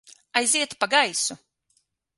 Aiziet 0.39 0.71
pa 0.79 0.87
gaisu! 0.93 1.33